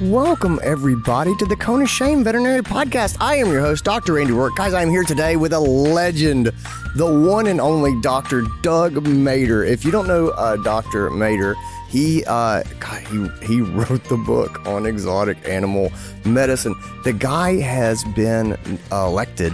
[0.00, 3.16] Welcome, everybody, to the of Shame Veterinary Podcast.
[3.18, 4.20] I am your host, Dr.
[4.20, 4.54] Andy Roark.
[4.54, 6.52] Guys, I'm here today with a legend,
[6.94, 8.42] the one and only Dr.
[8.62, 9.68] Doug Mader.
[9.68, 11.10] If you don't know uh, Dr.
[11.10, 11.56] Mader,
[11.88, 15.90] he, uh, God, he he wrote the book on exotic animal
[16.24, 16.76] medicine.
[17.02, 18.56] The guy has been
[18.92, 19.52] elected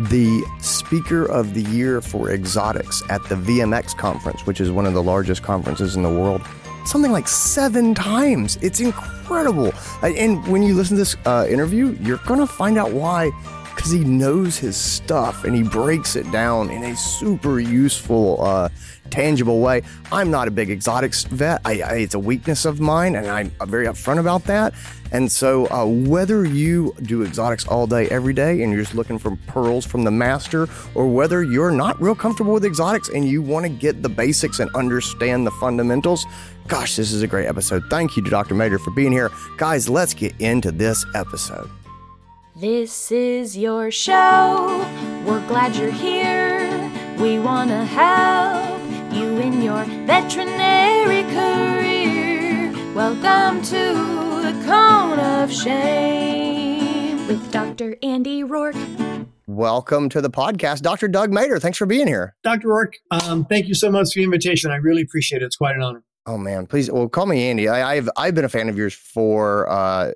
[0.00, 4.94] the Speaker of the Year for Exotics at the VMX conference, which is one of
[4.94, 6.42] the largest conferences in the world
[6.88, 8.58] something like seven times.
[8.62, 9.72] It's incredible.
[10.02, 13.30] And when you listen to this uh, interview, you're going to find out why.
[13.78, 18.70] Because he knows his stuff and he breaks it down in a super useful, uh,
[19.08, 19.82] tangible way.
[20.10, 21.60] I'm not a big exotics vet.
[21.64, 24.74] I, I, it's a weakness of mine, and I'm very upfront about that.
[25.12, 29.16] And so, uh, whether you do exotics all day, every day, and you're just looking
[29.16, 33.42] for pearls from the master, or whether you're not real comfortable with exotics and you
[33.42, 36.26] want to get the basics and understand the fundamentals,
[36.66, 37.84] gosh, this is a great episode.
[37.90, 38.56] Thank you to Dr.
[38.56, 39.30] Mader for being here.
[39.56, 41.70] Guys, let's get into this episode.
[42.60, 44.84] This is your show.
[45.24, 46.90] We're glad you're here.
[47.16, 48.82] We want to help
[49.14, 52.72] you in your veterinary career.
[52.96, 57.96] Welcome to the Cone of Shame with Dr.
[58.02, 58.74] Andy Roark.
[59.46, 61.06] Welcome to the podcast, Dr.
[61.06, 61.62] Doug Mader.
[61.62, 62.34] Thanks for being here.
[62.42, 62.66] Dr.
[62.66, 64.72] Roark, um, thank you so much for the invitation.
[64.72, 65.44] I really appreciate it.
[65.44, 66.02] It's quite an honor.
[66.26, 67.68] Oh man, please, well, call me Andy.
[67.68, 70.12] I, have I've been a fan of yours for uh,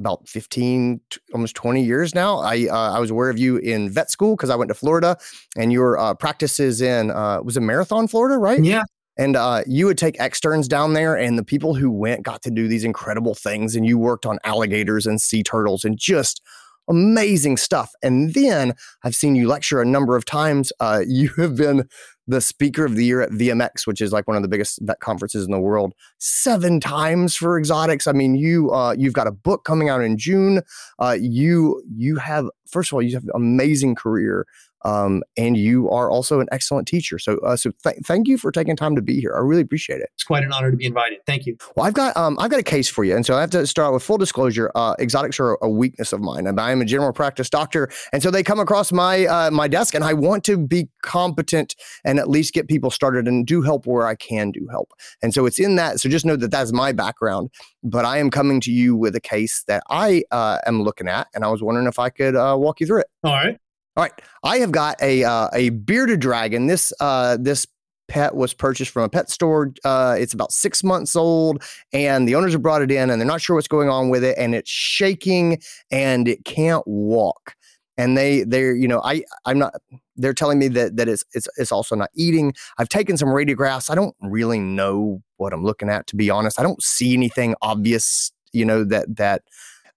[0.00, 1.00] about 15
[1.32, 4.50] almost 20 years now i uh, i was aware of you in vet school because
[4.50, 5.16] i went to florida
[5.56, 8.82] and your uh, practices in uh, was a marathon florida right yeah
[9.16, 12.50] and uh, you would take externs down there, and the people who went got to
[12.50, 13.76] do these incredible things.
[13.76, 16.42] And you worked on alligators and sea turtles and just
[16.88, 17.90] amazing stuff.
[18.02, 20.72] And then I've seen you lecture a number of times.
[20.80, 21.88] Uh, you have been
[22.26, 25.00] the speaker of the year at VMX, which is like one of the biggest vet
[25.00, 28.06] conferences in the world, seven times for exotics.
[28.06, 30.62] I mean, you uh, you've got a book coming out in June.
[30.98, 34.46] Uh, you you have first of all you have an amazing career
[34.84, 37.18] um, and you are also an excellent teacher.
[37.18, 39.34] So, uh, so th- thank you for taking time to be here.
[39.34, 40.10] I really appreciate it.
[40.14, 41.18] It's quite an honor to be invited.
[41.26, 41.56] Thank you.
[41.76, 43.66] Well, I've got um, I've got a case for you, and so I have to
[43.66, 44.70] start with full disclosure.
[44.74, 48.22] Uh, exotics are a weakness of mine, and I am a general practice doctor, and
[48.22, 51.74] so they come across my uh, my desk, and I want to be competent
[52.04, 54.92] and at least get people started and do help where I can do help.
[55.22, 56.00] And so it's in that.
[56.00, 57.50] So just know that that's my background.
[57.82, 61.28] But I am coming to you with a case that I uh, am looking at,
[61.34, 63.08] and I was wondering if I could uh, walk you through it.
[63.22, 63.58] All right.
[63.96, 64.12] All right,
[64.42, 66.66] I have got a uh, a bearded dragon.
[66.66, 67.64] This uh, this
[68.08, 69.72] pet was purchased from a pet store.
[69.84, 71.62] Uh, it's about six months old,
[71.92, 74.24] and the owners have brought it in, and they're not sure what's going on with
[74.24, 75.62] it, and it's shaking
[75.92, 77.54] and it can't walk.
[77.96, 79.74] And they they're you know I I'm not.
[80.16, 82.52] They're telling me that that it's it's it's also not eating.
[82.78, 83.90] I've taken some radiographs.
[83.90, 86.58] I don't really know what I'm looking at to be honest.
[86.58, 88.32] I don't see anything obvious.
[88.52, 89.42] You know that that.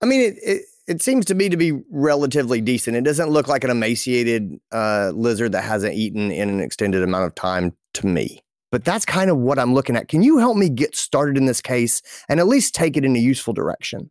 [0.03, 2.95] I mean it, it it seems to me to be relatively decent.
[2.95, 7.25] It doesn't look like an emaciated uh, lizard that hasn't eaten in an extended amount
[7.25, 8.41] of time to me.
[8.71, 10.07] But that's kind of what I'm looking at.
[10.07, 13.15] Can you help me get started in this case and at least take it in
[13.15, 14.09] a useful direction?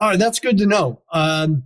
[0.00, 1.02] All right, that's good to know.
[1.12, 1.64] Um,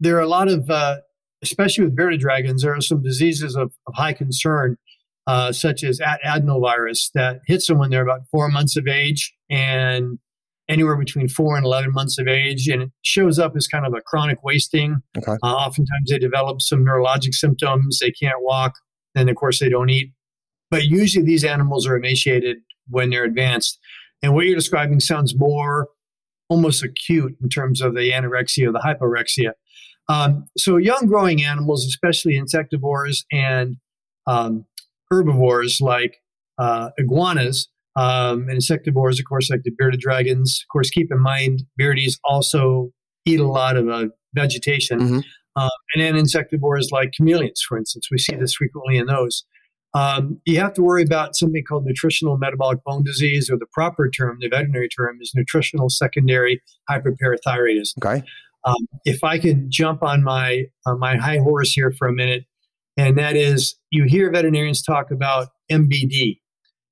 [0.00, 0.98] there are a lot of, uh,
[1.42, 4.76] especially with bearded dragons, there are some diseases of, of high concern,
[5.26, 10.18] uh, such as adenovirus that hits them when they're about four months of age and
[10.68, 13.94] anywhere between four and 11 months of age, and it shows up as kind of
[13.94, 15.02] a chronic wasting.
[15.16, 15.36] Okay.
[15.42, 17.98] Uh, oftentimes they develop some neurologic symptoms.
[18.00, 18.74] They can't walk,
[19.14, 20.12] and of course they don't eat.
[20.70, 22.58] But usually these animals are emaciated
[22.88, 23.78] when they're advanced.
[24.22, 25.88] And what you're describing sounds more
[26.48, 29.52] almost acute in terms of the anorexia or the hyporexia.
[30.08, 33.76] Um, so young growing animals, especially insectivores and
[34.26, 34.66] um,
[35.10, 36.18] herbivores like
[36.58, 40.60] uh, iguanas, um, and insectivores, of course, like the bearded dragons.
[40.64, 42.90] Of course, keep in mind, beardies also
[43.24, 45.00] eat a lot of uh, vegetation.
[45.00, 45.20] Mm-hmm.
[45.56, 48.08] Um, and then insectivores like chameleons, for instance.
[48.10, 49.44] We see this frequently in those.
[49.94, 54.10] Um, you have to worry about something called nutritional metabolic bone disease, or the proper
[54.10, 56.60] term, the veterinary term, is nutritional secondary
[56.90, 57.98] hyperparathyroidism.
[58.04, 58.24] Okay.
[58.64, 62.44] Um, if I can jump on my on my high horse here for a minute,
[62.96, 66.40] and that is, you hear veterinarians talk about MBD,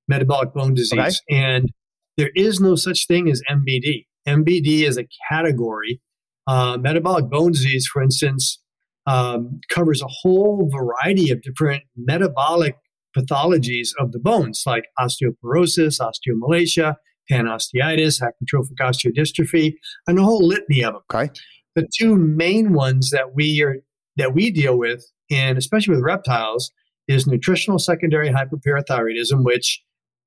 [0.09, 1.23] metabolic bone disease.
[1.31, 1.45] Okay.
[1.45, 1.71] And
[2.17, 4.07] there is no such thing as MBD.
[4.27, 6.01] MBD is a category.
[6.47, 8.59] Uh, metabolic bone disease, for instance,
[9.07, 12.77] um, covers a whole variety of different metabolic
[13.17, 16.97] pathologies of the bones, like osteoporosis, osteomalacia,
[17.31, 19.75] panosteitis, hypertrophic osteodystrophy,
[20.07, 21.03] and a whole litany of them.
[21.13, 21.33] Okay.
[21.75, 23.77] The two main ones that we are
[24.17, 26.71] that we deal with, and especially with reptiles,
[27.09, 29.83] is nutritional secondary hyperparathyroidism, which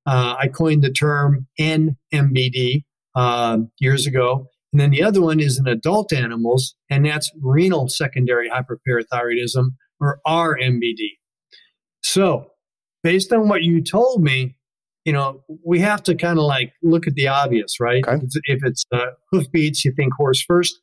[0.05, 2.83] uh, I coined the term NMBD
[3.15, 4.47] uh, years ago.
[4.71, 9.69] And then the other one is in adult animals, and that's renal secondary hyperparathyroidism
[10.01, 11.11] or RMBD.
[12.01, 12.51] So,
[13.03, 14.57] based on what you told me,
[15.05, 18.03] you know, we have to kind of like look at the obvious, right?
[18.05, 18.25] Okay.
[18.45, 20.75] If it's uh, hoofbeats, you think horse first.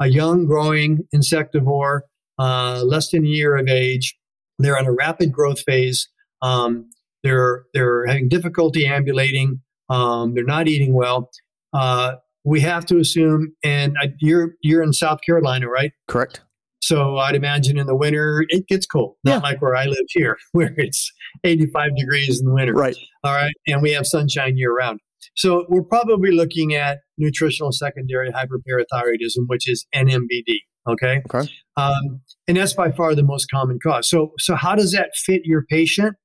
[0.00, 2.00] A young, growing insectivore,
[2.38, 4.16] uh, less than a year of age,
[4.58, 6.08] they're on a rapid growth phase.
[6.42, 6.90] Um,
[7.22, 9.60] they're they're having difficulty ambulating.
[9.88, 11.30] Um, they're not eating well.
[11.72, 12.14] Uh,
[12.44, 15.92] we have to assume, and uh, you're you're in South Carolina, right?
[16.08, 16.40] Correct.
[16.82, 19.38] So I'd imagine in the winter it gets cold, not Yeah.
[19.38, 21.12] like where I live here, where it's
[21.44, 22.72] 85 degrees in the winter.
[22.72, 22.96] Right.
[23.22, 25.00] All right, and we have sunshine year round.
[25.36, 30.56] So we're probably looking at nutritional secondary hyperparathyroidism, which is NMBD.
[30.88, 31.20] Okay.
[31.32, 31.48] Okay.
[31.76, 34.08] Um, and that's by far the most common cause.
[34.08, 36.16] So, so how does that fit your patient?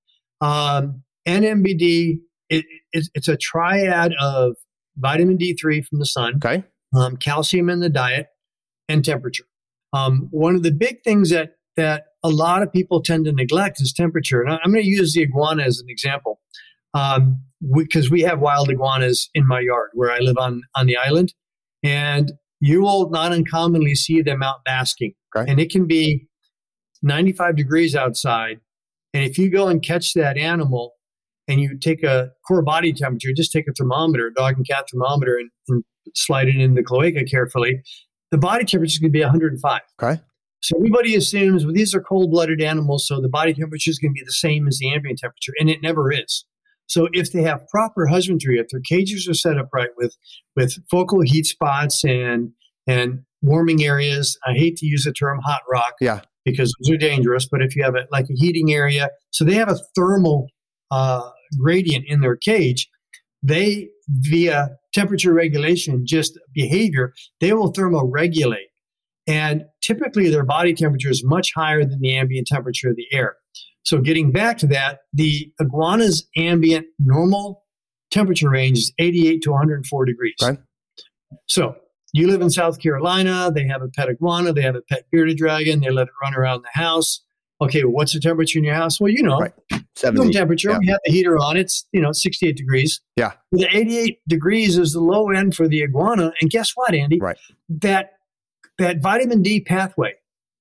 [0.41, 4.55] Um, NMBD, it, it, it's a triad of
[4.97, 6.63] vitamin D3 from the sun, Okay.
[6.95, 8.27] um, calcium in the diet,
[8.87, 9.45] and temperature.
[9.93, 13.81] Um, one of the big things that that a lot of people tend to neglect
[13.81, 14.41] is temperature.
[14.41, 16.39] And I'm going to use the iguana as an example
[16.93, 17.41] um,
[17.75, 21.33] because we, have wild iguanas in my yard where I live on on the island,
[21.83, 22.31] and
[22.61, 25.13] you will not uncommonly see them out basking.
[25.35, 25.49] Okay.
[25.49, 26.27] And it can be
[27.03, 28.59] 95 degrees outside,
[29.15, 30.91] and if you go and catch that animal
[31.47, 34.87] and you take a core body temperature, just take a thermometer, a dog and cat
[34.91, 35.83] thermometer, and, and
[36.15, 37.81] slide it in the cloaca carefully,
[38.31, 39.81] the body temperature is going to be 105.
[40.03, 40.21] Okay.
[40.61, 44.19] So everybody assumes well, these are cold-blooded animals, so the body temperature is going to
[44.19, 46.43] be the same as the ambient temperature, and it never is.
[46.87, 50.17] So if they have proper husbandry, if their cages are set up right with
[50.57, 52.51] with focal heat spots and
[52.85, 56.21] and warming areas, I hate to use the term hot rock, Yeah.
[56.45, 57.47] Because those are dangerous.
[57.49, 60.47] But if you have a, like a heating area, so they have a thermal
[60.91, 62.87] uh, gradient in their cage,
[63.43, 68.69] they via temperature regulation, just behavior, they will thermoregulate.
[69.27, 73.35] And typically their body temperature is much higher than the ambient temperature of the air.
[73.83, 77.63] So getting back to that, the iguana's ambient normal
[78.11, 80.35] temperature range is 88 to 104 degrees.
[80.41, 80.59] Okay.
[81.47, 81.75] So
[82.15, 85.37] you live in South Carolina, they have a pet iguana, they have a pet bearded
[85.37, 87.21] dragon, they let it run around the house.
[87.61, 88.99] Okay, well, what's the temperature in your house?
[88.99, 89.53] Well, you know, Right.
[90.03, 90.71] room temperature.
[90.71, 90.77] yeah.
[90.79, 91.55] We have the heater on.
[91.57, 92.99] It's you know 68 degrees.
[93.15, 93.31] Yeah.
[93.53, 96.31] The 88 degrees is the low end for the iguana.
[96.41, 97.17] And guess what, Andy?
[97.19, 97.37] Right.
[97.69, 98.11] That
[98.77, 100.13] that vitamin D pathway.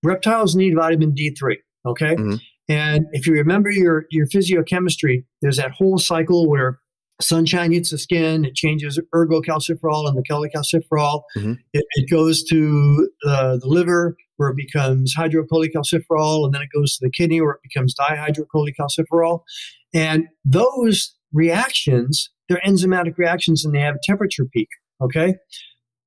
[0.05, 1.56] Reptiles need vitamin D3.
[1.85, 2.15] Okay.
[2.15, 2.41] Mhm.
[2.69, 6.79] And if you remember your your physiochemistry, there's that whole cycle where
[7.21, 11.23] sunshine hits the skin, it changes ergocalciferol and the cholecalciferol.
[11.37, 11.59] Mhm.
[11.73, 16.97] It, it goes to the, the liver where it becomes hydrocholecalciferol, and then it goes
[16.97, 19.41] to the kidney where it becomes dihydrocholecalciferol.
[19.93, 24.69] And those reactions, they're enzymatic reactions and they have a temperature peak.
[25.01, 25.37] Okay.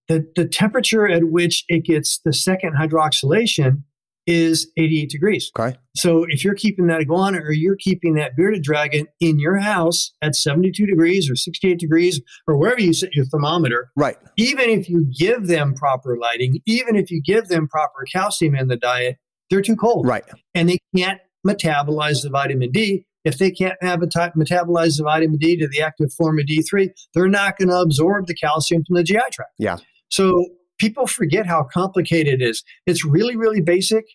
[0.07, 3.83] The, the temperature at which it gets the second hydroxylation
[4.27, 5.51] is 88 degrees.
[5.57, 5.77] Okay.
[5.95, 10.11] So if you're keeping that iguana or you're keeping that bearded dragon in your house
[10.21, 14.17] at 72 degrees or 68 degrees or wherever you set your thermometer, Right.
[14.37, 18.67] even if you give them proper lighting, even if you give them proper calcium in
[18.67, 19.15] the diet,
[19.49, 20.25] they're too cold Right.
[20.53, 23.05] and they can't metabolize the vitamin D.
[23.23, 27.57] If they can't metabolize the vitamin D to the active form of D3, they're not
[27.57, 29.51] going to absorb the calcium from the GI tract.
[29.57, 29.77] Yeah.
[30.09, 30.45] So
[30.79, 32.63] people forget how complicated it is.
[32.85, 34.05] It's really, really basic,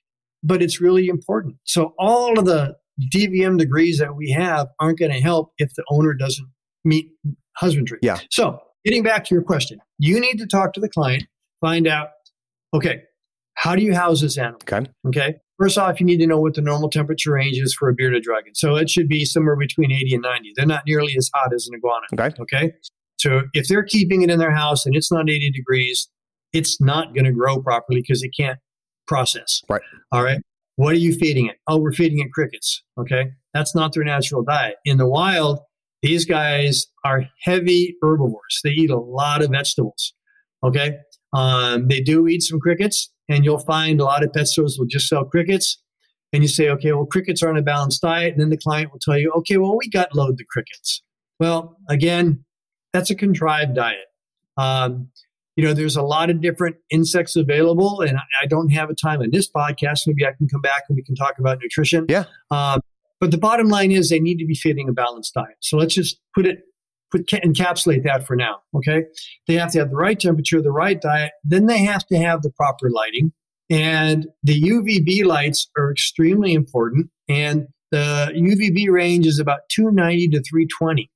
[0.43, 1.57] but it's really important.
[1.65, 2.77] So all of the
[3.15, 6.49] DVM degrees that we have aren't going to help if the owner doesn't
[6.85, 7.09] meet
[7.57, 7.99] husbandry.
[8.03, 8.19] Yeah.
[8.31, 11.25] So getting back to your question, you need to talk to the client,
[11.61, 12.09] find out,
[12.75, 13.03] okay,
[13.55, 14.61] how do you house this animal?
[14.63, 14.89] Okay.
[15.07, 15.35] Okay.
[15.59, 18.23] First off, you need to know what the normal temperature range is for a bearded
[18.25, 18.55] dragon.
[18.55, 20.53] So it should be somewhere between 80 and 90.
[20.57, 22.07] They're not nearly as hot as an iguana.
[22.15, 22.43] Okay.
[22.43, 22.73] Okay.
[23.19, 26.09] So if they're keeping it in their house and it's not 80 degrees,
[26.53, 28.59] it's not going to grow properly because it can't
[29.07, 29.63] process.
[29.69, 29.83] Right.
[30.11, 30.41] All right.
[30.77, 31.57] What are you feeding it?
[31.67, 32.83] Oh, we're feeding it crickets.
[32.99, 33.31] Okay.
[33.55, 34.77] That's not their natural diet.
[34.85, 35.61] In the wild,
[36.03, 38.61] these guys are heavy herbivores.
[38.65, 40.15] They eat a lot of vegetables.
[40.65, 40.97] Okay.
[41.33, 44.87] Um, they do eat some crickets, and you'll find a lot of pet stores will
[44.87, 45.81] just sell crickets.
[46.33, 48.33] And you say, okay, well, crickets are on a balanced diet.
[48.33, 51.03] And then the client will tell you, okay, well, we gut load the crickets.
[51.39, 52.45] Well, again,
[52.93, 54.07] that's a contrived diet.
[54.57, 55.11] Um,
[55.57, 59.21] you know, there's a lot of different insects available, and I, don't have a time
[59.23, 60.01] in this podcast.
[60.07, 62.07] Maybe I can come back and we can talk about nutrition.
[62.09, 62.25] Yeah.
[62.51, 62.81] Um,
[63.21, 65.57] but the bottom line is they need to be feeding a balanced diet.
[65.61, 66.61] So let's just put it,
[67.11, 68.61] put encapsulate that for now.
[68.75, 69.05] Okay.
[69.47, 71.33] They have to have the right temperature, the right diet.
[71.45, 73.33] Then they have to have the proper lighting,
[73.71, 77.11] and the UVB lights are extremely important.
[77.29, 81.11] And the UVB range is about 290 to 320.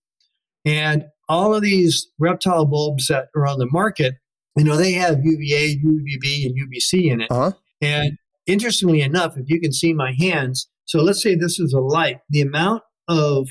[0.64, 4.14] And all of these reptile bulbs that are on the market,
[4.56, 7.30] you know, they have UVA, UVB, and UVC in it.
[7.30, 7.52] Uh-huh.
[7.80, 11.80] And interestingly enough, if you can see my hands, so let's say this is a
[11.80, 13.48] light, the amount of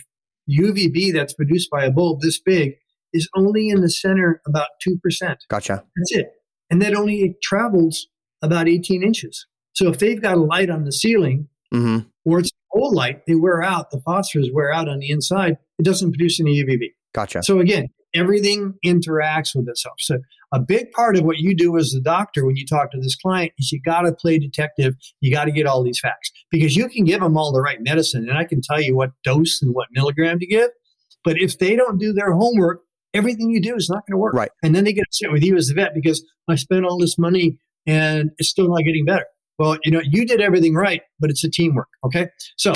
[0.50, 2.76] UVB that's produced by a bulb this big
[3.14, 4.98] is only in the center about 2%.
[5.50, 5.84] Gotcha.
[5.96, 6.28] That's it.
[6.70, 8.08] And that only travels
[8.42, 9.46] about 18 inches.
[9.74, 12.08] So if they've got a light on the ceiling Mm-hmm.
[12.24, 15.84] or it's whole light, they wear out, the phosphors wear out on the inside, it
[15.84, 16.92] doesn't produce any UVB.
[17.14, 17.42] Gotcha.
[17.44, 19.96] So again, everything interacts with itself.
[20.00, 20.20] So
[20.56, 23.16] a big part of what you do as the doctor when you talk to this
[23.18, 24.96] client is you got to play detective.
[25.20, 27.80] You got to get all these facts because you can give them all the right
[27.82, 30.70] medicine and I can tell you what dose and what milligram to give.
[31.26, 32.80] But if they don't do their homework,
[33.14, 34.34] everything you do is not going to work.
[34.34, 34.52] Right.
[34.64, 37.18] And then they get upset with you as the vet because I spent all this
[37.18, 39.26] money and it's still not getting better.
[39.60, 41.90] Well, you know, you did everything right, but it's a teamwork.
[42.06, 42.30] Okay.
[42.56, 42.72] So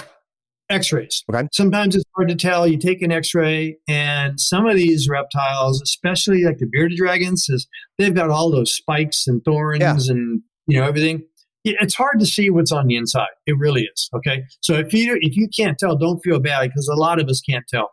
[0.69, 1.23] x-rays.
[1.33, 1.47] Okay.
[1.51, 2.67] Sometimes it's hard to tell.
[2.67, 7.67] You take an x-ray and some of these reptiles, especially like the bearded dragons, is
[7.97, 9.95] they've got all those spikes and thorns Yeah.
[10.09, 11.23] and you know everything.
[11.65, 13.27] It's hard to see what's on the inside.
[13.45, 14.09] It really is.
[14.15, 14.43] Okay.
[14.61, 17.41] So if you if you can't tell, don't feel bad because a lot of us
[17.41, 17.89] can't tell.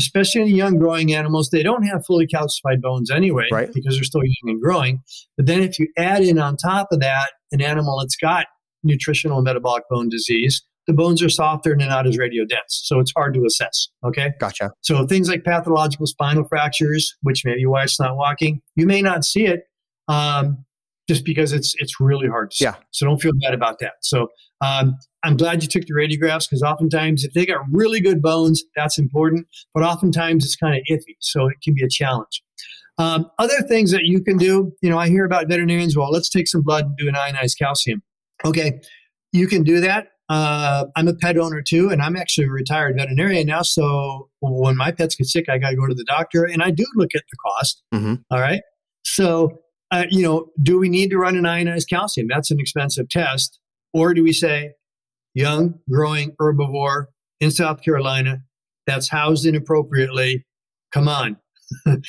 [0.00, 3.72] Especially in young growing animals, they don't have fully calcified bones anyway Right.
[3.72, 5.00] because they're still young and growing.
[5.36, 8.46] But then if you add in on top of that an animal that's got
[8.82, 12.68] nutritional and metabolic bone disease, the bones are softer and they're not as radiodense.
[12.68, 13.88] So it's hard to assess.
[14.04, 14.32] Okay.
[14.38, 14.70] Gotcha.
[14.82, 19.00] So things like pathological spinal fractures, which may be why it's not walking, you may
[19.02, 19.64] not see it
[20.08, 20.64] um,
[21.08, 22.64] just because it's it's really hard to see.
[22.64, 22.74] Yeah.
[22.90, 23.94] So don't feel bad about that.
[24.02, 24.28] So
[24.60, 28.62] um, I'm glad you took the radiographs because oftentimes if they got really good bones,
[28.76, 29.46] that's important.
[29.72, 32.42] But oftentimes it's kind of iffy, so it can be a challenge.
[32.96, 35.96] Um, other things that you can do, you know, I hear about veterinarians.
[35.96, 38.02] Well, let's take some blood and do an ionized calcium.
[38.44, 38.80] Okay,
[39.32, 40.08] you can do that.
[40.28, 43.62] Uh, I'm a pet owner too, and I'm actually a retired veterinarian now.
[43.62, 46.70] So when my pets get sick, I got to go to the doctor, and I
[46.70, 47.82] do look at the cost.
[47.92, 48.22] Mhm.
[48.30, 48.62] All right.
[49.04, 49.58] So,
[49.90, 52.26] uh, you know, do we need to run an ionized calcium?
[52.28, 53.58] That's an expensive test.
[53.92, 54.72] Or do we say,
[55.34, 57.06] young, growing herbivore
[57.40, 58.38] in South Carolina
[58.86, 60.44] that's housed inappropriately?
[60.92, 61.36] Come on.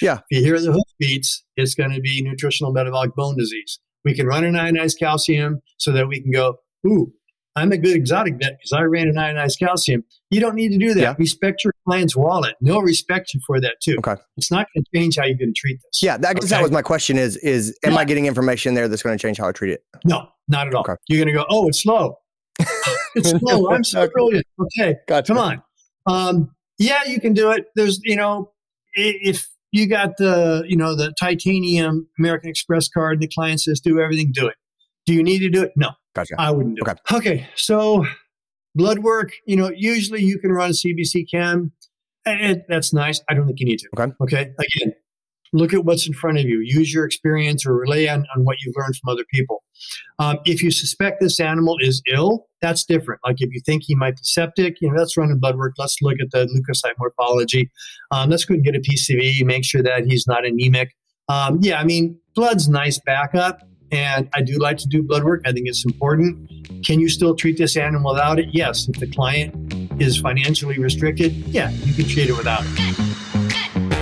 [0.02, 0.20] Yeah.
[0.30, 3.80] if you hear the hoofbeats, it's going to be nutritional metabolic bone disease.
[4.04, 7.12] We can run an ionized calcium so that we can go, ooh,
[7.58, 10.04] I'm a good exotic vet because I ran an ionized calcium.
[10.30, 11.02] You don't need to do that.
[11.02, 11.16] Yeah.
[11.18, 12.56] Respect your client's wallet.
[12.62, 13.96] They'll respect you for that too.
[14.00, 14.16] Okay.
[14.36, 16.02] It's not going to change how you're going to treat this.
[16.04, 18.00] Yeah, that, guess that was my question is is am Yeah.
[18.00, 19.82] I getting information there that's going to change how I treat it?
[20.04, 20.82] No, not at all.
[20.82, 20.96] Okay.
[21.08, 22.18] You're going to go, oh, it's slow.
[23.16, 23.70] it's slow.
[23.72, 24.12] I'm so Okay.
[24.14, 24.46] brilliant.
[24.60, 25.34] Okay, Gotcha.
[25.34, 25.64] come on.
[26.08, 27.68] Um, yeah, you can do it.
[27.76, 28.52] There's, you know,
[28.96, 33.80] if you got the, you know, the titanium American Express card, and the client says
[33.80, 34.56] do everything, do it.
[35.06, 35.72] Do you need to do it?
[35.76, 36.36] No, Gotcha.
[36.40, 36.92] I wouldn't do Okay.
[36.94, 37.14] it.
[37.16, 38.06] Okay, so
[38.74, 41.72] blood work, you know, usually you can run CBC chem.
[42.26, 43.22] And that's nice.
[43.30, 43.90] I don't think you need to.
[44.00, 44.12] Okay.
[44.22, 44.42] Okay.
[44.58, 44.94] Again,
[45.54, 46.60] look at what's in front of you.
[46.60, 49.64] Use your experience or rely on, on what you've learned from other people.
[50.18, 53.22] Um, if you suspect this animal is ill, that's different.
[53.24, 55.74] Like if you think he might be septic, you know, let's run a blood work.
[55.78, 57.70] Let's look at the leukocyte morphology.
[58.10, 60.96] Um, let's go and get a PCV, make sure that he's not anemic.
[61.30, 63.60] Um, yeah, I mean, blood's nice backup.
[63.92, 65.42] And I do like to do blood work.
[65.46, 66.50] I think it's important.
[66.86, 68.50] Can you still treat this animal without it?
[68.52, 68.88] Yes.
[68.88, 73.16] If the client is financially restricted, yeah, you can treat it without it.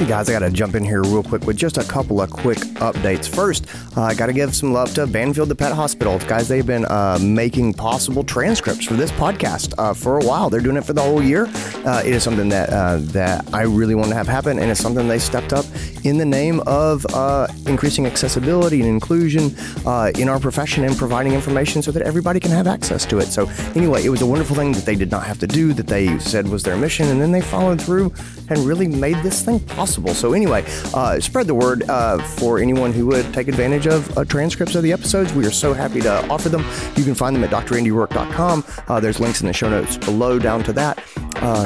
[0.04, 2.30] Hey guys, I got to jump in here real quick with just a couple of
[2.30, 3.30] quick updates.
[3.30, 6.20] First, uh, I got to give some love to Banfield the Pet Hospital.
[6.28, 10.50] Guys, they've been uh, making possible transcripts for this podcast uh, for a while.
[10.50, 11.46] They're doing it for the whole year.
[11.86, 14.82] Uh, it is something that uh, that I really want to have happen, and it's
[14.82, 15.66] something they stepped up
[16.04, 19.56] in the name of uh, increasing accessibility and inclusion
[19.86, 23.28] uh, in our profession and providing information so that everybody can have access to it.
[23.28, 25.88] So, anyway, it was a wonderful thing that they did not have to do, that
[25.88, 28.14] they said was their mission, and then they followed through
[28.50, 30.14] and really made this thing possible.
[30.14, 34.26] So, anyway, uh, spread the word uh, for anyone who would take advantage of uh,
[34.26, 35.34] transcripts of the episodes.
[35.34, 36.66] We are so happy to offer them.
[36.96, 38.66] You can find them at drandyroark.com.
[38.88, 41.04] Uh, there's links in the show notes below down to that.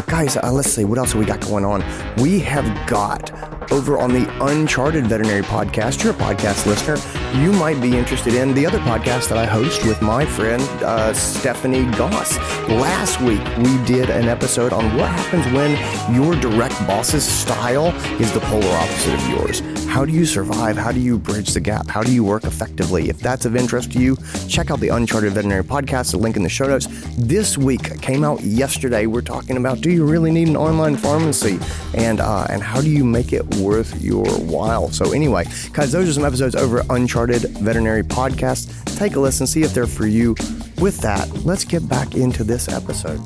[0.07, 1.83] Guys, let's see what else have we got going on.
[2.17, 6.95] We have got over on the Uncharted Veterinary Podcast, you're a podcast listener,
[7.35, 11.13] you might be interested in the other podcast that I host with my friend uh,
[11.13, 12.37] Stephanie Goss.
[12.69, 15.71] Last week, we did an episode on what happens when
[16.15, 17.87] your direct boss's style
[18.21, 19.59] is the polar opposite of yours.
[19.87, 20.77] How do you survive?
[20.77, 21.87] How do you bridge the gap?
[21.87, 23.09] How do you work effectively?
[23.09, 24.17] If that's of interest to you,
[24.47, 26.87] check out the Uncharted Veterinary Podcast, the link in the show notes.
[27.17, 29.05] This week came out yesterday.
[29.05, 31.59] We're talking about do you really need an online pharmacy?
[31.95, 34.91] And uh, and how do you make it worth your while?
[34.91, 38.95] So anyway, guys, those are some episodes over at Uncharted Veterinary Podcast.
[38.95, 40.35] Take a listen, see if they're for you.
[40.79, 43.17] With that, let's get back into this episode.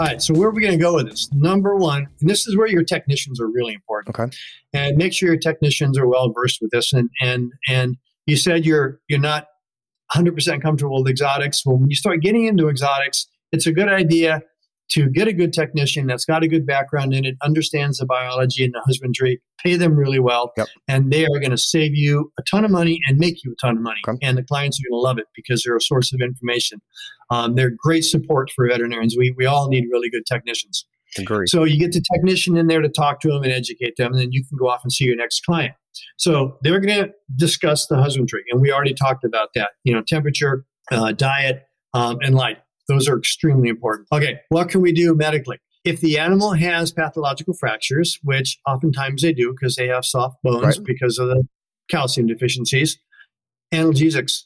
[0.00, 1.30] All right, so where are we going to go with this?
[1.34, 4.18] Number one, and this is where your technicians are really important.
[4.18, 4.34] Okay.
[4.72, 6.94] And make sure your technicians are well versed with this.
[6.94, 9.48] And and and you said you're you're not
[10.14, 11.66] 100% comfortable with exotics.
[11.66, 14.40] Well, when you start getting into exotics, it's a good idea
[14.90, 18.64] to get a good technician that's got a good background in it, understands the biology
[18.64, 20.68] and the husbandry, pay them really well, Yep.
[20.88, 23.66] and they are going to save you a ton of money and make you a
[23.66, 24.00] ton of money.
[24.06, 24.18] Okay.
[24.22, 26.80] And the clients are going to love it because they're a source of information.
[27.30, 29.16] Um, they're great support for veterinarians.
[29.18, 30.84] We, we all need really good technicians.
[31.16, 31.46] Agree.
[31.46, 34.20] So you get the technician in there to talk to them and educate them, and
[34.20, 35.72] then you can go off and see your next client.
[36.16, 39.70] So they're going to discuss the husbandry, and we already talked about that.
[39.84, 42.58] You know, temperature, uh, diet, um, and light.
[42.88, 44.08] Those are extremely important.
[44.12, 45.58] Okay, what can we do medically?
[45.84, 50.78] If the animal has pathological fractures, which oftentimes they do because they have soft bones
[50.78, 50.86] Right.
[50.86, 51.46] because of the
[51.90, 52.98] calcium deficiencies,
[53.72, 54.44] analgesics.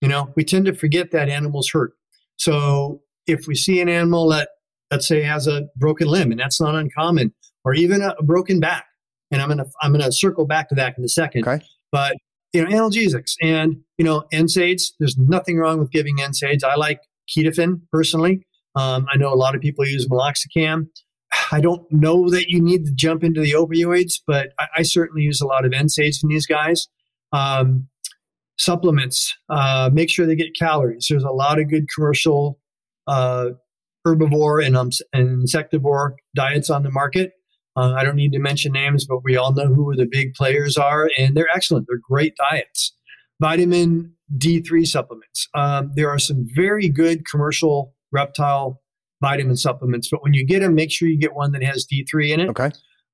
[0.00, 1.92] You know, we tend to forget that animals hurt.
[2.36, 4.48] So if we see an animal that,
[4.90, 7.32] let's say, has a broken limb, and that's not uncommon,
[7.64, 8.84] or even a, broken back,
[9.30, 11.46] and I'm gonna I'm gonna circle back to that in a second.
[11.46, 11.64] Okay.
[11.92, 12.16] But
[12.52, 14.92] you know, analgesics and you know, NSAIDs.
[14.98, 16.64] There's nothing wrong with giving NSAIDs.
[16.64, 18.46] I like ketofen personally.
[18.74, 20.86] Um, I know a lot of people use meloxicam.
[21.50, 25.22] I don't know that you need to jump into the opioids, but I, I certainly
[25.22, 26.88] use a lot of NSAIDs in these guys.
[27.32, 27.88] Um,
[28.58, 31.06] supplements, uh, make sure they get calories.
[31.08, 32.58] There's a lot of good commercial
[33.06, 33.50] uh,
[34.06, 37.32] herbivore and, um, and insectivore diets on the market.
[37.74, 40.76] Uh, I don't need to mention names, but we all know who the big players
[40.76, 41.86] are, and they're excellent.
[41.88, 42.94] They're great diets.
[43.42, 45.48] Vitamin D3 supplements.
[45.52, 48.80] Um, there are some very good commercial reptile
[49.20, 52.30] vitamin supplements, but when you get them, make sure you get one that has D3
[52.30, 52.48] in it.
[52.50, 52.70] Okay.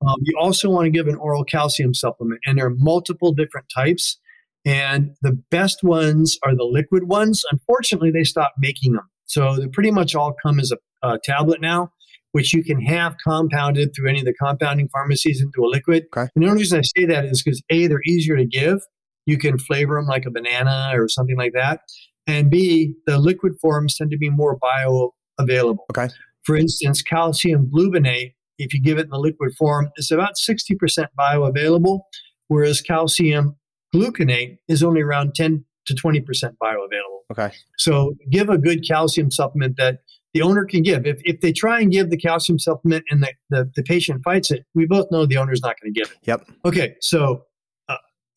[0.06, 3.68] Um, you also want to give an oral calcium supplement, and there are multiple different
[3.74, 4.18] types.
[4.66, 7.42] And the best ones are the liquid ones.
[7.50, 9.08] Unfortunately, they stopped making them.
[9.24, 11.90] So they pretty much all come as a, a tablet now,
[12.32, 16.04] which you can have compounded through any of the compounding pharmacies into a liquid.
[16.14, 16.28] Okay.
[16.34, 18.80] And the only reason I say that is because A, they're easier to give.
[19.28, 21.80] You can flavor them like a banana or something like that.
[22.26, 25.84] And B, the liquid forms tend to be more bioavailable.
[25.90, 26.08] Okay.
[26.44, 31.08] For instance, calcium gluconate, if you give it in the liquid form, is about 60%
[31.18, 32.00] bioavailable,
[32.46, 33.54] whereas calcium
[33.94, 36.24] gluconate is only around 10 to 20%
[36.62, 37.18] bioavailable.
[37.30, 37.54] Okay.
[37.76, 39.98] So give a good calcium supplement that
[40.32, 41.06] the owner can give.
[41.06, 44.50] If, if they try and give the calcium supplement and the, the, the patient fights
[44.50, 46.16] it, we both know the owner's not going to give it.
[46.22, 46.48] Yep.
[46.64, 47.44] Okay, so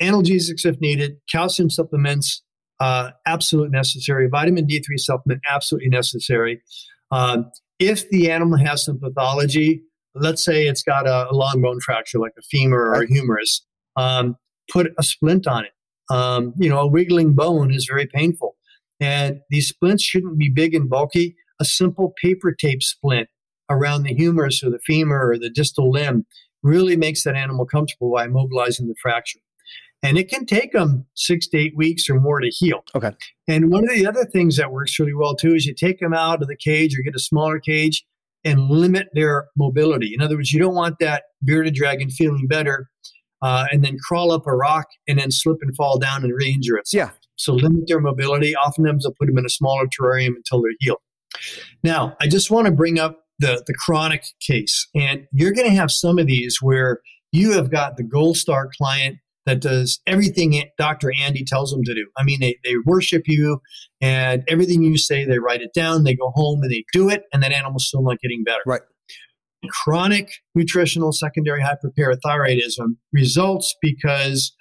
[0.01, 2.41] analgesics if needed, calcium supplements,
[2.79, 6.61] uh, absolute necessary, vitamin D3 supplement, absolutely necessary.
[7.11, 9.83] Um, if the animal has some pathology,
[10.15, 13.65] let's say it's got a, a long bone fracture like a femur or a humerus,
[13.95, 14.35] um,
[14.71, 15.71] put a splint on it.
[16.09, 18.55] Um, you know, a wiggling bone is very painful.
[18.99, 21.35] And these splints shouldn't be big and bulky.
[21.59, 23.29] A simple paper tape splint
[23.69, 26.25] around the humerus or the femur or the distal limb
[26.63, 29.39] really makes that animal comfortable by immobilizing the fracture.
[30.03, 32.83] And it can take them six to eight weeks or more to heal.
[32.95, 33.11] Okay.
[33.47, 36.13] And one of the other things that works really well too is you take them
[36.13, 38.03] out of the cage or get a smaller cage
[38.43, 40.13] and limit their mobility.
[40.15, 42.89] In other words, you don't want that bearded dragon feeling better
[43.43, 46.77] uh, and then crawl up a rock and then slip and fall down and re-injure
[46.77, 47.11] itself.
[47.11, 47.17] Yeah.
[47.35, 48.55] So limit their mobility.
[48.55, 50.99] Oftentimes they'll put them in a smaller terrarium until they're healed.
[51.83, 54.87] Now, I just want to bring up the, the chronic case.
[54.95, 58.69] And you're going to have some of these where you have got the gold star
[58.77, 61.11] client that does everything Dr.
[61.19, 62.07] Andy tells them to do.
[62.17, 63.59] I mean, they, they worship you
[63.99, 67.23] and everything you say, they write it down, they go home and they do it,
[67.33, 68.61] and that animal's still not getting better.
[68.65, 68.81] Right.
[69.83, 74.55] Chronic nutritional secondary hyperparathyroidism results because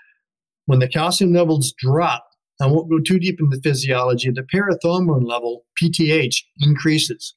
[0.66, 2.24] when the calcium levels drop,
[2.60, 7.34] I won't go too deep into physiology, the parathormone level, PTH, increases.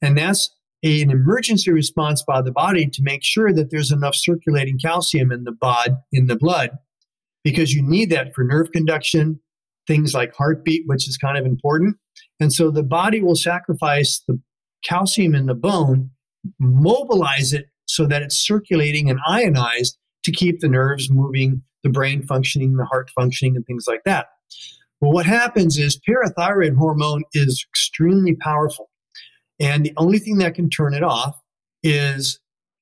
[0.00, 0.48] And that's
[0.82, 5.44] an emergency response by the body to make sure that there's enough circulating calcium in
[5.44, 6.70] the bod in the blood.
[7.44, 9.40] Because you need that for nerve conduction
[9.86, 11.96] things like heartbeat which is kind of important.
[12.40, 14.40] And so the body will sacrifice the
[14.84, 16.10] calcium in the bone
[16.58, 22.22] mobilize it so that it's circulating and ionized to keep the nerves moving the brain
[22.22, 24.26] functioning the heart functioning and things like that.
[25.00, 28.88] Well what happens is parathyroid hormone is extremely powerful
[29.62, 31.40] and the only thing that can turn it off
[31.82, 32.40] is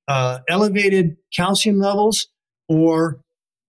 [0.08, 2.26] uh, elevated calcium levels
[2.68, 3.20] or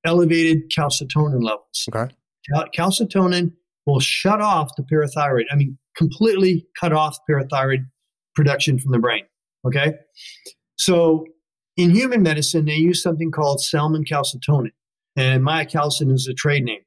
[0.05, 1.87] elevated calcitonin levels.
[1.93, 2.13] Okay.
[2.51, 3.51] Cal- calcitonin
[3.85, 5.43] will shut off the parathyroid.
[5.51, 7.85] I mean, completely cut off parathyroid
[8.33, 9.23] production from the brain.
[9.67, 9.93] Okay.
[10.77, 11.25] So
[11.77, 14.71] in human medicine, they use something called salmon calcitonin,
[15.15, 16.81] and Miacalcin is a trade name.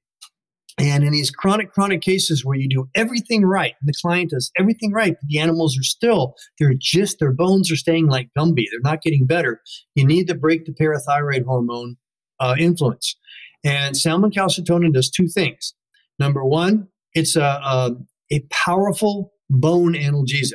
[0.76, 4.92] And in these chronic, chronic cases where you do everything right, the client does everything
[4.92, 8.64] right, but the animals are still, they're just, their bones are staying like Gumby.
[8.70, 9.60] They're not getting better.
[9.94, 11.96] You need to break the parathyroid hormone
[12.40, 13.16] uh, influence.
[13.62, 15.74] And salmon calcitonin does two things.
[16.18, 17.92] Number one, it's a, a,
[18.32, 20.54] a powerful bone analgesic.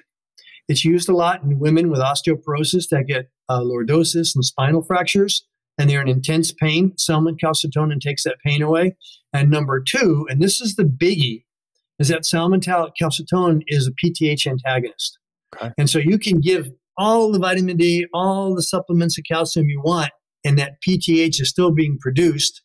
[0.68, 5.48] It's used a lot in women with osteoporosis that get uh, lordosis and spinal fractures,
[5.78, 6.94] and they're in intense pain.
[6.98, 8.96] Salmon calcitonin takes that pain away.
[9.34, 11.44] And number two, and this is the biggie,
[12.00, 15.20] is that salmon calcitonin is a PTH antagonist.
[15.56, 15.72] Okay.
[15.78, 19.82] And so you can give all the vitamin D, all the supplements of calcium you
[19.82, 20.12] want,
[20.46, 22.62] and that PTH is still being produced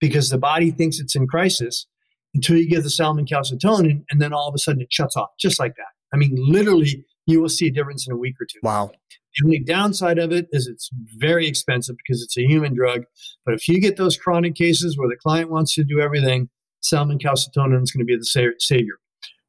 [0.00, 1.86] because the body thinks it's in crisis
[2.34, 5.30] until you give the salmon calcitonin, and then all of a sudden it shuts off,
[5.38, 5.86] just like that.
[6.12, 8.58] I mean, literally, you will see a difference in a week or two.
[8.62, 8.90] Wow.
[9.36, 13.02] The only downside of it is it's very expensive because it's a human drug.
[13.44, 16.48] But if you get those chronic cases where the client wants to do everything,
[16.80, 18.94] salmon calcitonin is going to be the savior.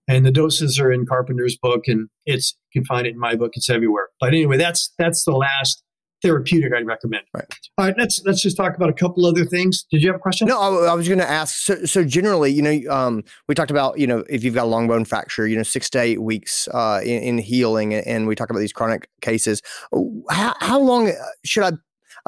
[0.07, 3.35] And the doses are in Carpenter's book, and it's you can find it in my
[3.35, 3.51] book.
[3.55, 4.09] It's everywhere.
[4.19, 5.83] But anyway, that's that's the last
[6.25, 7.23] therapeutic I'd recommend.
[7.33, 7.45] Right.
[7.77, 9.85] All right, let's let's just talk about a couple other things.
[9.91, 10.47] Did you have a question?
[10.47, 11.55] No, I, I was going to ask.
[11.55, 14.67] So, so generally, you know, um, we talked about you know if you've got a
[14.67, 18.35] long bone fracture, you know, six to eight weeks uh, in, in healing, and we
[18.35, 19.61] talk about these chronic cases.
[20.29, 21.11] How, how long
[21.43, 21.71] should I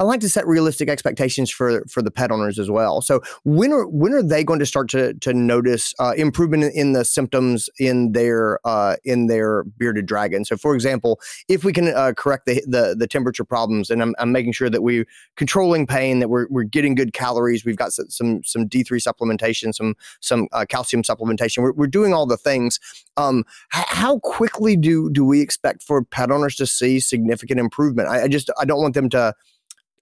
[0.00, 3.00] I like to set realistic expectations for for the pet owners as well.
[3.00, 6.92] So when are when are they going to start to to notice uh, improvement in
[6.92, 10.44] the symptoms in their uh, in their bearded dragon?
[10.44, 14.14] So for example, if we can uh, correct the, the, the temperature problems, and I'm,
[14.20, 15.06] I'm making sure that we're
[15.36, 19.96] controlling pain, that we're we're getting good calories, we've got some some D3 supplementation, some
[20.20, 21.62] some uh, calcium supplementation.
[21.62, 22.78] We're, we're doing all the things.
[23.16, 28.08] Um, how quickly do do we expect for pet owners to see significant improvement?
[28.08, 29.34] I, I just I don't want them to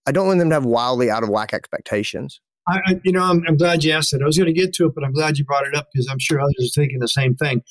[0.06, 2.40] I don't want them to have wildly out of whack expectations.
[2.68, 4.22] I, you know, I'm, I'm, glad you asked it.
[4.22, 6.08] I was going to get to it, but I'm glad you brought it up because
[6.08, 7.62] I'm sure others are thinking the same thing.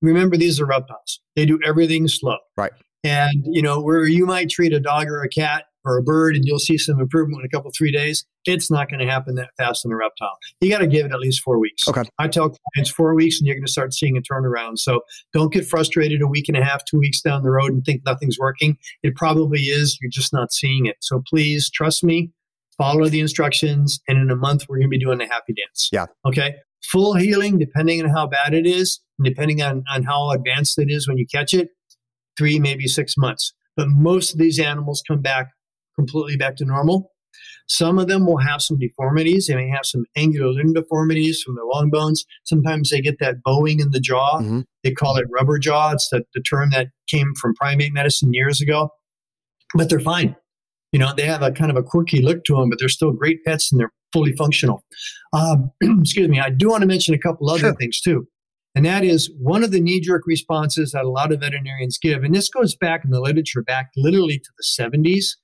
[0.00, 1.20] Remember, these are reptiles.
[1.36, 2.38] They do everything slow.
[2.56, 2.72] Right.
[3.04, 6.36] And, you know, where you might treat a dog or a cat or a bird
[6.36, 9.34] and you'll see some improvement in a couple, three days, it's not going to happen
[9.36, 10.36] that fast in a reptile.
[10.60, 11.86] You got to give it at least four weeks.
[11.88, 12.02] Okay.
[12.18, 14.78] I tell clients four weeks and you're going to start seeing a turnaround.
[14.78, 15.00] So
[15.32, 18.02] don't get frustrated a week and a half, two weeks down the road and think
[18.04, 18.76] nothing's working.
[19.02, 19.98] It probably is.
[20.00, 20.96] You're just not seeing it.
[21.00, 22.30] So please trust me,
[22.76, 25.88] follow the instructions, and in a month, we're going to be doing a happy dance.
[25.92, 26.06] Yeah.
[26.24, 26.56] Okay.
[26.84, 31.06] Full healing, depending on how bad it is, depending on, on how advanced it is
[31.06, 31.68] when you catch it,
[32.36, 33.52] three, maybe six months.
[33.76, 35.48] But most of these animals come back
[35.96, 37.10] completely back to normal.
[37.68, 39.46] Some of them will have some deformities.
[39.46, 42.24] They may have some angular limb deformities from their long bones.
[42.44, 44.40] Sometimes they get that bowing in the jaw.
[44.40, 44.60] Mm-hmm.
[44.84, 45.92] They call it rubber jaw.
[45.92, 48.90] It's the, the term that came from primate medicine years ago.
[49.74, 50.36] But they're fine.
[50.92, 53.12] You know, they have a kind of a quirky look to them, but they're still
[53.12, 54.84] great pets and they're fully functional.
[55.32, 56.40] Um, excuse me.
[56.40, 57.74] I do want to mention a couple other sure.
[57.76, 58.26] things too.
[58.74, 62.24] And that is one of the knee jerk responses that a lot of veterinarians give.
[62.24, 65.36] And this goes back in the literature, back literally to the 70s.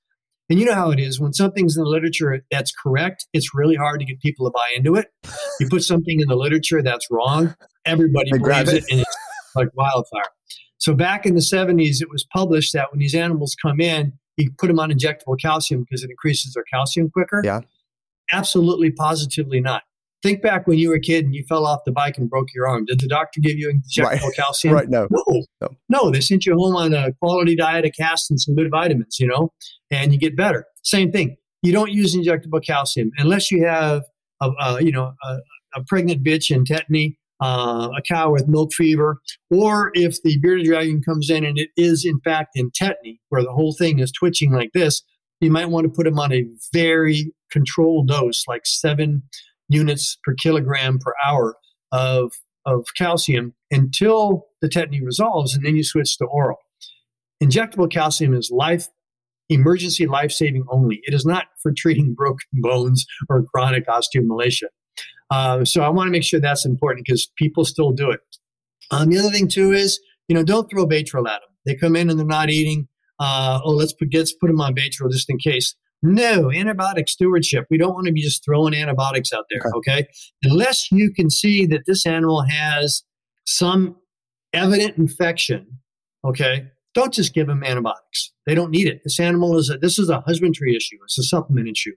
[0.51, 3.77] And you know how it is when something's in the literature that's correct, it's really
[3.77, 5.09] hard to get people to buy into it.
[5.61, 8.85] You put something in the literature that's wrong, everybody they believes it.
[8.85, 9.17] it and it's
[9.55, 10.23] like wildfire.
[10.79, 14.51] So back in the 70s, it was published that when these animals come in, you
[14.57, 17.43] put them on injectable calcium because it increases their calcium quicker.
[17.45, 17.61] Yeah.
[18.31, 19.83] Absolutely, positively not.
[20.23, 22.49] Think back when you were a kid and you fell off the bike and broke
[22.53, 22.85] your arm.
[22.87, 24.35] Did the doctor give you injectable right.
[24.37, 24.75] calcium?
[24.75, 24.89] Right.
[24.89, 25.07] No.
[25.11, 25.45] no.
[25.61, 25.69] No.
[25.89, 26.11] No.
[26.11, 29.29] They sent you home on a quality diet of cast and some good vitamins, you
[29.29, 29.53] know,
[29.91, 30.65] and you get better.
[30.83, 31.37] Same thing.
[31.63, 34.03] You don't use injectable calcium unless you have
[34.41, 35.39] a, a you know a,
[35.75, 39.19] a, pregnant bitch in tetany, uh, a cow with milk fever,
[39.51, 43.43] or if the bearded dragon comes in and it is in fact in tetany, where
[43.43, 45.03] the whole thing is twitching like this,
[45.41, 49.23] you might want to put them on a very controlled dose, like seven
[49.69, 51.57] units per kilogram per hour
[51.93, 52.33] of,
[52.67, 56.59] of calcium until the tetany resolves, and then you switch to oral.
[57.43, 58.89] Injectable calcium is life
[59.49, 61.01] emergency life saving only.
[61.05, 64.65] It is not for treating broken bones or chronic osteomalacia.
[65.31, 68.21] Uh, so I want to make sure that's important because people still do it.
[68.91, 71.51] Um, the other thing too is, you know, don't throw Baytril at them.
[71.67, 72.89] They come in and they're not eating.
[73.21, 75.75] Uh, oh, let's put let's put them on Baytril just in case.
[76.03, 77.67] No, antibiotic stewardship.
[77.71, 80.07] We don't want to be just throwing antibiotics out there, okay?
[80.45, 83.03] Unless you can see that this animal has
[83.45, 83.97] some
[84.53, 85.67] evident infection,
[86.25, 86.69] okay?
[86.95, 88.33] Don't just give them antibiotics.
[88.47, 89.01] They don't need it.
[89.05, 90.97] This animal is a, this is a husbandry issue.
[91.05, 91.93] It's a supplement issue.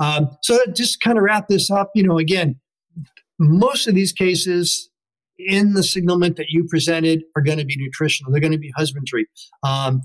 [0.00, 2.56] Um, so just kind of wrap this up, you know, again,
[3.38, 4.90] most of these cases
[5.38, 8.32] in the signalment that you presented are going to be nutritional.
[8.32, 9.26] They're going to be husbandry.
[9.62, 10.02] Um,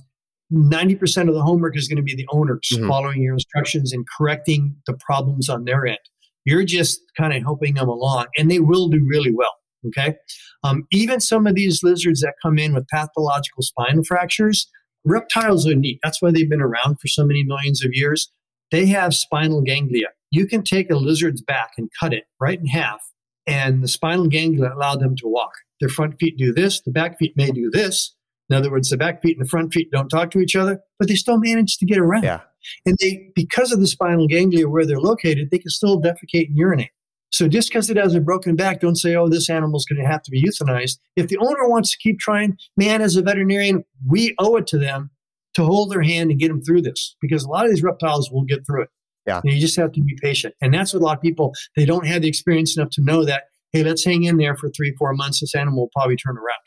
[0.54, 2.88] 90% of the homework is going to be the owners mm-hmm.
[2.88, 6.00] following your instructions and correcting the problems on their end.
[6.46, 9.56] You're just kind of helping them along, and they will do really well.
[9.88, 10.16] Okay.
[10.64, 14.70] Um, even some of these lizards that come in with pathological spinal fractures,
[15.04, 16.00] reptiles are neat.
[16.04, 18.32] That's why they've been around for so many millions of years.
[18.72, 20.08] They have spinal ganglia.
[20.32, 23.02] You can take a lizard's back and cut it right in half,
[23.46, 25.52] and the spinal ganglia allow them to walk.
[25.80, 28.16] Their front feet do this, the back feet may do this.
[28.54, 30.80] In other words, the back feet and the front feet don't talk to each other,
[31.00, 32.22] but they still manage to get around.
[32.22, 32.42] Yeah.
[32.86, 36.56] And they, because of the spinal ganglia where they're located, they can still defecate and
[36.56, 36.92] urinate.
[37.32, 40.08] So just because it has a broken back, don't say, oh, this animal's going to
[40.08, 41.00] have to be euthanized.
[41.16, 44.78] If the owner wants to keep trying, man, as a veterinarian, we owe it to
[44.78, 45.10] them
[45.56, 48.30] to hold their hand and get them through this because a lot of these reptiles
[48.30, 48.90] will get through it.
[49.26, 49.42] Yeah.
[49.44, 50.54] And you just have to be patient.
[50.62, 53.26] And that's what a lot of people, they don't have the experience enough to know
[53.26, 55.40] that, hey, let's hang in there for three, four months.
[55.40, 56.60] This animal will probably turn around.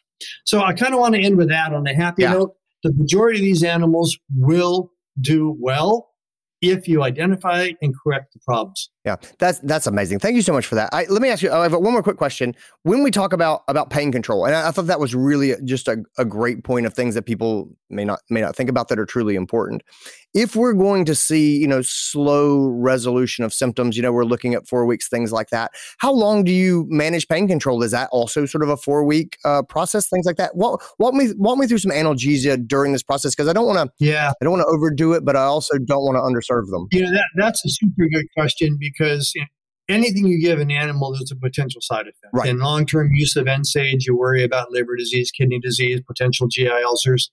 [0.45, 2.33] So I kind of want to end with that on a happy Yeah.
[2.33, 2.55] note.
[2.83, 6.11] The majority of these animals will do well
[6.63, 8.91] if you identify and correct the problems.
[9.07, 10.19] Yeah, that's that's amazing.
[10.19, 10.90] Thank you so much for that.
[10.92, 11.53] I, let me ask you.
[11.53, 12.57] I have one more quick question.
[12.83, 15.87] When we talk about about pain control, and I, I thought that was really just
[15.87, 18.99] a, a great point of things that people may not may not think about that
[18.99, 19.83] are truly important.
[20.35, 24.55] If we're going to see, you know, slow resolution of symptoms, you know, we're looking
[24.55, 25.71] at four weeks, things like that.
[25.99, 27.83] How long do you manage pain control?
[27.85, 30.09] Is that also sort of a four week uh, process?
[30.09, 30.57] Things like that.
[30.57, 33.79] Walk, walk me walk me through some analgesia during this process because I don't want
[33.79, 34.33] to Yeah.
[34.40, 36.88] I don't want to overdo it, but I also don't want to underserve them.
[36.90, 39.47] You know, that, that's a super good question because know,
[39.89, 42.33] anything you give an animal, there's a potential side effect.
[42.33, 42.49] Right.
[42.49, 46.69] And long term use of NSAIDs, you worry about liver disease, kidney disease, potential GI
[46.69, 47.31] ulcers.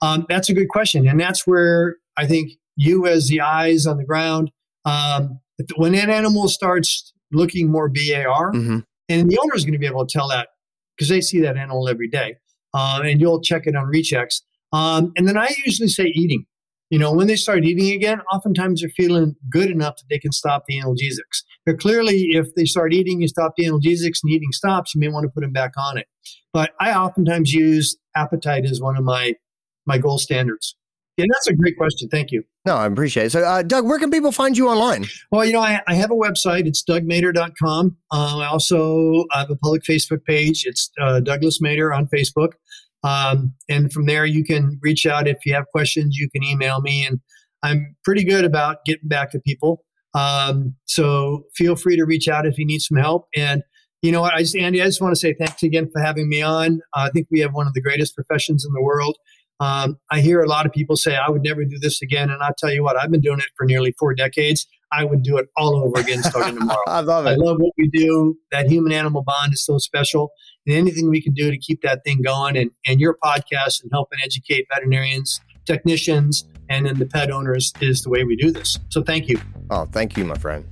[0.00, 1.06] Um, that's a good question.
[1.06, 4.50] And that's where I think you, as the eyes on the ground,
[4.84, 5.38] um,
[5.76, 9.86] when an animal starts looking more BAR, hmm and the owner is going to be
[9.86, 10.48] able to tell that
[10.96, 12.36] because they see that animal every day.
[12.72, 14.40] Um, and you'll check it on rechecks.
[14.72, 16.46] Um, and then I usually say eating.
[16.92, 20.30] You know, when they start eating again, oftentimes they're feeling good enough that they can
[20.30, 21.42] stop the analgesics.
[21.64, 25.08] But clearly, if they start eating, you stop the analgesics and eating stops, you may
[25.08, 26.06] want to put them back on it.
[26.52, 29.36] But I oftentimes use appetite as one of my
[29.86, 30.76] my gold standards.
[31.16, 32.10] Yeah, that's a great question.
[32.10, 32.44] Thank you.
[32.66, 33.32] No, I appreciate it.
[33.32, 35.06] So, uh, Doug, where can people find you online?
[35.30, 36.66] Well, you know, I, I have a website.
[36.66, 37.86] It's dougmader.com.
[37.86, 40.64] Um, I also have a public Facebook page.
[40.66, 42.52] It's uh, Douglas Mader on Facebook.
[43.04, 46.16] Um, and from there, you can reach out if you have questions.
[46.16, 47.20] You can email me, and
[47.62, 49.84] I'm pretty good about getting back to people.
[50.14, 53.26] Um, so feel free to reach out if you need some help.
[53.36, 53.62] And
[54.02, 56.28] you know what, I just Andy, I just want to say thanks again for having
[56.28, 56.80] me on.
[56.94, 59.16] I think we have one of the greatest professions in the world.
[59.60, 62.30] Um, I hear a lot of people say, I would never do this again.
[62.30, 64.66] And I'll tell you what, I've been doing it for nearly four decades.
[64.92, 66.78] I would do it all over again starting tomorrow.
[66.86, 67.30] I love it.
[67.30, 68.36] I love what we do.
[68.50, 70.32] That human animal bond is so special.
[70.66, 73.90] And anything we can do to keep that thing going and, and your podcast and
[73.92, 78.78] helping educate veterinarians, technicians, and then the pet owners is the way we do this.
[78.90, 79.40] So thank you.
[79.70, 80.64] Oh, thank you, my friend.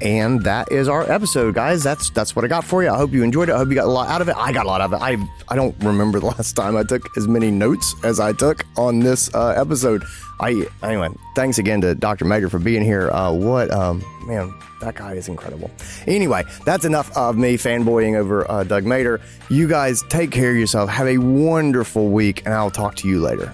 [0.00, 1.82] And that is our episode, guys.
[1.82, 2.90] That's that's what I got for you.
[2.90, 3.52] I hope you enjoyed it.
[3.52, 4.36] I hope you got a lot out of it.
[4.36, 5.02] I got a lot out of it.
[5.02, 5.16] I
[5.48, 9.00] I don't remember the last time I took as many notes as I took on
[9.00, 10.04] this uh, episode.
[10.40, 11.08] I anyway.
[11.34, 12.24] Thanks again to Dr.
[12.24, 13.10] Mader for being here.
[13.10, 15.70] Uh, what um man, that guy is incredible.
[16.06, 19.20] Anyway, that's enough of me fanboying over uh, Doug Mader.
[19.50, 20.90] You guys take care of yourself.
[20.90, 23.52] Have a wonderful week, and I'll talk to you later.